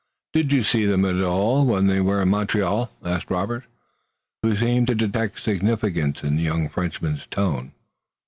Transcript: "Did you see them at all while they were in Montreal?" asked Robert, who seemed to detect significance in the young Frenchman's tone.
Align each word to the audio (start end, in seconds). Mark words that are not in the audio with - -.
"Did 0.33 0.51
you 0.51 0.63
see 0.63 0.85
them 0.85 1.05
at 1.05 1.23
all 1.23 1.63
while 1.67 1.83
they 1.83 2.01
were 2.01 2.23
in 2.23 2.29
Montreal?" 2.29 2.91
asked 3.05 3.29
Robert, 3.29 3.65
who 4.41 4.57
seemed 4.57 4.87
to 4.87 4.95
detect 4.95 5.39
significance 5.41 6.23
in 6.23 6.37
the 6.37 6.41
young 6.41 6.69
Frenchman's 6.69 7.27
tone. 7.27 7.71